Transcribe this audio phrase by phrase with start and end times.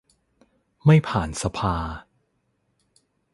[0.85, 1.75] ไม่ผ่านสภา